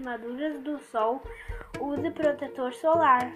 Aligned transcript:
queimaduras 0.00 0.58
do 0.62 0.78
sol, 0.90 1.22
use 1.78 2.10
protetor 2.12 2.72
solar. 2.72 3.32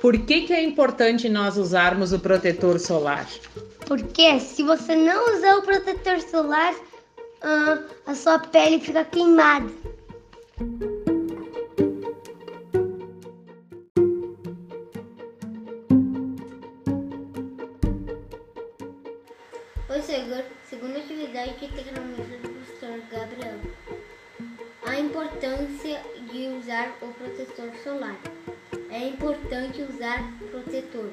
Por 0.00 0.18
que, 0.18 0.42
que 0.42 0.52
é 0.52 0.62
importante 0.62 1.28
nós 1.28 1.56
usarmos 1.56 2.12
o 2.12 2.20
protetor 2.20 2.78
solar? 2.78 3.26
Porque 3.86 4.38
se 4.38 4.62
você 4.62 4.94
não 4.94 5.34
usar 5.34 5.56
o 5.56 5.62
protetor 5.62 6.20
solar, 6.20 6.74
ah, 7.42 7.82
a 8.06 8.14
sua 8.14 8.38
pele 8.38 8.78
fica 8.78 9.04
queimada. 9.04 9.72
Oi, 19.86 20.00
Senhor. 20.00 20.42
Segunda 20.70 20.98
atividade 20.98 21.58
de 21.58 21.68
tecnologia 21.68 22.38
do 22.38 22.48
professor 22.48 23.02
Gabriel. 23.10 23.60
A 24.86 24.98
importância 24.98 26.00
de 26.32 26.48
usar 26.56 26.96
o 27.02 27.08
protetor 27.08 27.70
solar. 27.82 28.16
É 28.88 29.06
importante 29.06 29.82
usar 29.82 30.24
protetor 30.50 31.10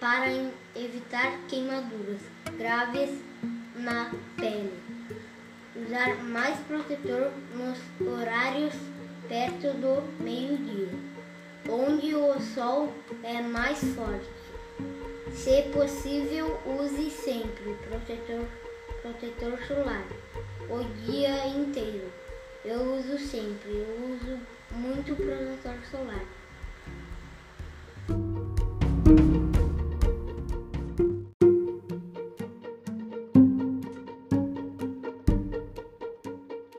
para 0.00 0.30
evitar 0.74 1.38
queimaduras 1.48 2.22
graves 2.56 3.10
na 3.74 4.10
pele. 4.38 4.72
Usar 5.76 6.16
mais 6.24 6.58
protetor 6.60 7.30
nos 7.54 7.78
horários 8.00 8.72
perto 9.28 9.74
do 9.74 10.24
meio-dia, 10.24 10.88
onde 11.68 12.14
o 12.14 12.40
sol 12.40 12.90
é 13.22 13.42
mais 13.42 13.78
forte. 13.94 14.30
Se 15.32 15.62
possível, 15.72 16.58
use 16.66 17.10
sempre 17.10 17.74
protetor, 17.88 18.46
protetor 19.02 19.58
solar 19.66 20.06
o 20.68 20.82
dia 21.04 21.46
inteiro. 21.46 22.10
Eu 22.64 22.80
uso 22.96 23.18
sempre, 23.18 23.70
eu 23.70 24.14
uso 24.14 24.40
muito 24.72 25.14
protetor 25.14 25.78
solar. 25.90 26.24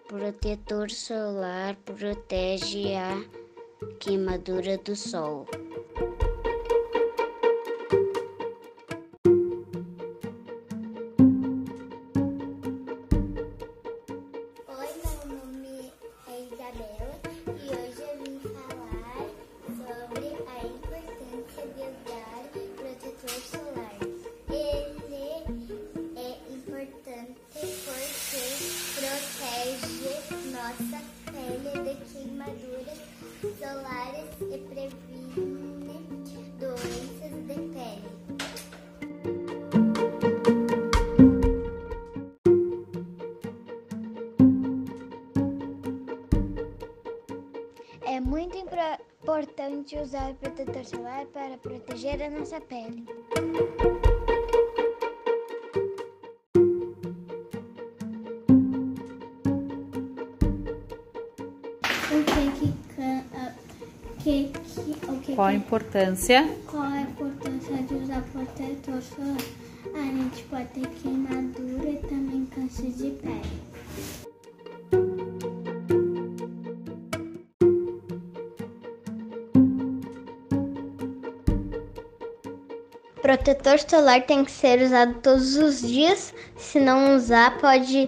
Protetor 0.08 0.90
solar 0.90 1.76
protege 1.86 2.96
a 2.96 3.24
queimadura 4.00 4.78
do 4.78 4.96
sol. 4.96 5.46
É 48.18 48.20
muito 48.20 48.58
importante 48.58 49.96
usar 50.00 50.34
protetor 50.42 50.84
solar 50.86 51.26
para 51.28 51.56
proteger 51.60 52.20
a 52.24 52.30
nossa 52.32 52.60
pele. 52.60 53.06
O 62.10 62.24
que 62.24 62.52
que, 62.60 62.74
can- 62.96 63.24
que, 64.24 64.52
que, 64.52 65.12
o 65.12 65.20
que, 65.20 65.36
Qual 65.36 65.48
a 65.48 65.54
importância? 65.54 66.48
Qual 66.70 66.84
a 66.84 67.02
importância 67.02 67.76
de 67.84 67.96
usar 67.96 68.24
protetor 68.32 69.02
solar? 69.02 69.38
A 69.94 70.02
gente 70.02 70.44
pode 70.44 70.66
ter 70.70 70.88
queimadura 71.02 71.90
e 71.90 71.98
também 72.08 72.46
câncer 72.46 72.92
de 72.92 73.12
pele. 73.12 73.67
Protetor 83.28 83.78
solar 83.78 84.26
tem 84.26 84.46
que 84.46 84.52
ser 84.52 84.82
usado 84.82 85.16
todos 85.16 85.58
os 85.58 85.82
dias. 85.82 86.34
Se 86.56 86.80
não 86.80 87.14
usar, 87.14 87.58
pode 87.58 88.08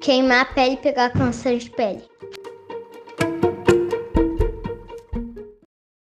queimar 0.00 0.40
a 0.40 0.44
pele 0.46 0.74
e 0.74 0.76
pegar 0.78 1.12
câncer 1.12 1.58
de 1.58 1.70
pele. 1.70 2.02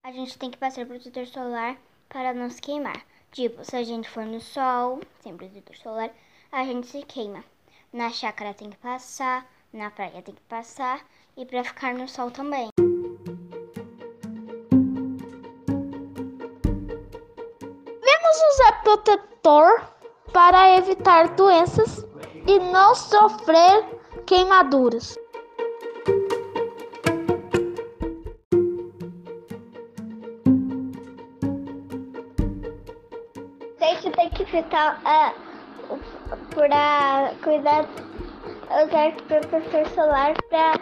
A 0.03 0.11
gente 0.11 0.37
tem 0.37 0.51
que 0.51 0.57
passar 0.59 0.85
protetor 0.85 1.25
solar 1.25 1.77
para 2.07 2.31
não 2.31 2.47
se 2.47 2.61
queimar. 2.61 3.03
Tipo, 3.31 3.65
se 3.65 3.75
a 3.75 3.81
gente 3.81 4.07
for 4.07 4.23
no 4.23 4.39
sol, 4.39 5.01
sem 5.21 5.35
protetor 5.35 5.75
solar, 5.75 6.11
a 6.51 6.63
gente 6.63 6.85
se 6.85 7.01
queima. 7.01 7.43
Na 7.91 8.11
chácara 8.11 8.53
tem 8.53 8.69
que 8.69 8.77
passar, 8.77 9.51
na 9.73 9.89
praia 9.89 10.21
tem 10.21 10.35
que 10.35 10.41
passar 10.41 11.03
e 11.35 11.43
para 11.43 11.63
ficar 11.63 11.95
no 11.95 12.07
sol 12.07 12.29
também. 12.29 12.69
Usar 18.63 18.81
protetor 18.81 19.81
para 20.31 20.77
evitar 20.77 21.27
doenças 21.35 22.05
e 22.47 22.59
não 22.59 22.95
sofrer 22.95 23.83
queimaduras. 24.25 25.17
A 33.81 33.85
gente 33.85 34.11
tem 34.11 34.29
que 34.29 34.45
ficar 34.45 35.01
ah, 35.03 35.33
para 36.55 37.33
cuidar, 37.43 37.85
usar 38.69 39.11
protetor 39.27 39.89
solar 39.89 40.33
para 40.49 40.79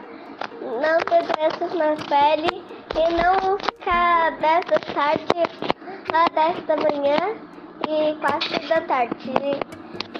não 0.62 1.00
ter 1.00 1.24
doenças 1.34 1.74
na 1.74 1.96
pele 2.06 2.64
e 2.94 3.14
não 3.16 3.58
ficar 3.58 4.38
10 4.38 4.66
da 4.66 4.80
tarde 4.94 5.26
a 6.14 6.54
10 6.54 6.66
da 6.68 6.78
manhã 6.78 7.51
e 7.88 8.16
4 8.16 8.68
da 8.68 8.82
tarde. 8.82 9.32
E, 9.42 9.58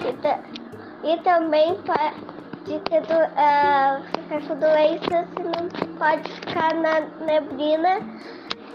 e 0.08 0.62
e 1.04 1.16
também 1.22 1.74
pode 1.82 2.80
ter 2.84 3.02
ah, 3.36 4.00
ficar 4.14 4.40
com 4.42 4.54
doenças 4.56 5.26
e 5.36 5.42
não 5.42 5.68
pode 5.98 6.32
ficar 6.32 6.74
na 6.74 7.00
neblina 7.24 7.98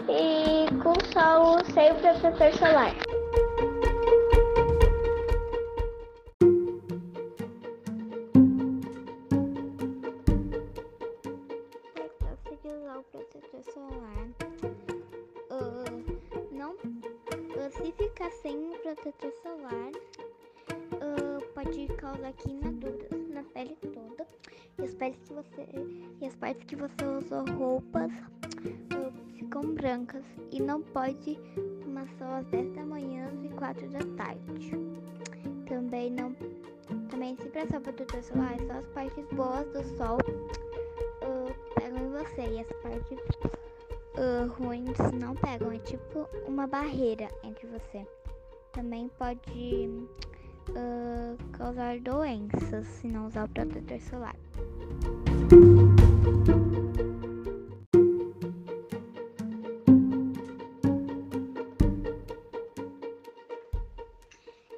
e 0.08 0.66
com 0.82 0.94
sol 1.12 1.58
sem 1.72 1.94
protetor 1.94 2.52
solar. 2.58 3.07
Se 17.78 17.92
ficar 17.92 18.30
sem 18.32 18.56
o 18.56 18.78
protetor 18.80 19.32
solar, 19.40 19.92
ah, 21.00 21.38
pode 21.54 21.86
causar 21.96 22.32
queimaduras 22.32 23.28
na 23.28 23.44
pele 23.44 23.76
toda. 23.76 24.26
E 24.78 24.82
as 24.82 24.94
peles 24.94 25.18
que 25.20 25.32
você 25.32 25.66
e 26.20 26.26
as 26.26 26.34
partes 26.34 26.64
que 26.64 26.74
você 26.74 27.04
usou 27.04 27.44
roupas 27.56 28.10
ah, 28.90 29.12
ficam 29.36 29.62
brancas 29.74 30.24
e 30.50 30.60
não 30.60 30.82
pode 30.82 31.38
tomar 31.84 32.08
sol 32.18 32.32
às 32.34 32.46
10 32.46 32.74
da 32.74 32.84
manhã 32.84 33.30
e 33.44 33.48
4 33.50 33.88
da 33.90 34.00
tarde. 34.16 34.72
Também 35.68 36.10
não 36.10 36.34
também 37.10 37.36
se 37.36 37.48
prestar 37.48 37.80
protetor 37.80 38.22
solar, 38.24 38.58
só 38.66 38.72
as 38.72 38.86
partes 38.88 39.24
boas 39.32 39.66
do 39.68 39.84
sol 39.96 40.18
ah, 41.22 41.54
pegam 41.76 41.98
em 41.98 42.10
você 42.10 42.42
e 42.42 42.60
as 42.60 42.72
partes 42.82 43.18
uh, 44.18 44.48
ruins 44.52 44.98
não 45.18 45.34
pegam, 45.34 45.72
é 45.72 45.78
tipo 45.78 46.28
uma 46.46 46.66
barreira 46.66 47.28
entre 47.42 47.66
você. 47.66 48.06
Também 48.72 49.08
pode 49.18 49.88
uh, 50.70 51.36
causar 51.52 51.98
doenças 52.00 52.86
se 52.86 53.08
não 53.08 53.26
usar 53.26 53.44
o 53.44 53.48
protetor 53.48 54.00
solar. 54.00 54.36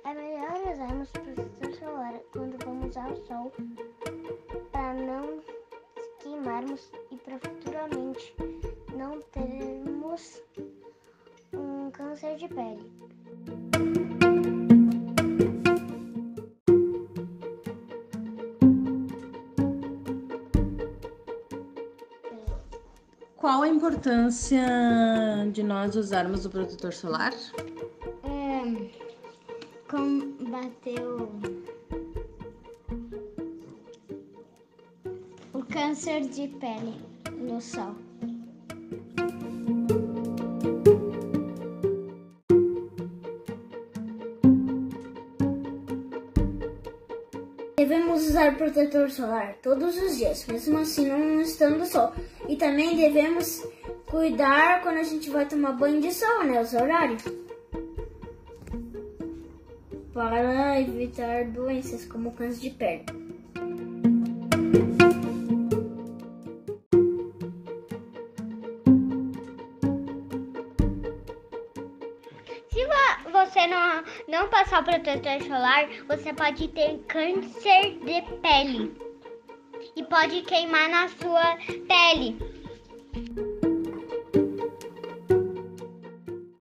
É 0.04 0.14
melhor 0.14 0.72
usarmos 0.72 1.08
o 1.08 1.20
protetor 1.20 1.74
solar 1.74 2.14
quando 2.32 2.64
vamos 2.64 2.96
ao 2.96 3.16
sol 3.16 3.52
para 4.70 4.94
não 4.94 5.40
queimarmos 6.20 6.90
e 7.10 7.16
para 7.16 7.38
futuramente 7.38 8.34
não 8.96 9.20
termos 9.32 10.42
um 11.52 11.90
câncer 11.90 12.36
de 12.36 12.48
pele. 12.48 12.90
Qual 23.36 23.62
a 23.62 23.68
importância 23.68 24.60
de 25.52 25.62
nós 25.62 25.96
usarmos 25.96 26.44
o 26.44 26.50
protetor 26.50 26.92
solar? 26.92 27.32
É, 28.22 28.90
combater 29.88 31.00
o, 31.00 31.32
o 35.58 35.64
câncer 35.64 36.20
de 36.28 36.48
pele 36.48 37.00
no 37.38 37.60
sol. 37.60 37.94
Usar 48.30 48.56
protetor 48.56 49.10
solar 49.10 49.56
todos 49.60 49.96
os 49.96 50.16
dias, 50.16 50.46
mesmo 50.46 50.78
assim 50.78 51.06
não 51.06 51.40
estando 51.40 51.84
sol. 51.84 52.12
E 52.48 52.56
também 52.56 52.96
devemos 52.96 53.62
cuidar 54.06 54.82
quando 54.82 54.98
a 54.98 55.02
gente 55.02 55.28
vai 55.30 55.46
tomar 55.46 55.72
banho 55.72 56.00
de 56.00 56.12
sol, 56.12 56.44
né? 56.44 56.60
Os 56.60 56.72
horários. 56.72 57.22
Para 60.12 60.80
evitar 60.80 61.44
doenças 61.46 62.04
como 62.04 62.32
câncer 62.32 62.60
de 62.60 62.70
pele. 62.70 63.04
não 74.30 74.48
passar 74.48 74.84
protetor 74.84 75.42
solar, 75.42 75.88
você 76.06 76.32
pode 76.32 76.68
ter 76.68 76.98
câncer 77.08 77.98
de 78.04 78.22
pele 78.40 78.96
e 79.96 80.04
pode 80.04 80.42
queimar 80.42 80.88
na 80.88 81.08
sua 81.08 81.56
pele. 81.88 82.38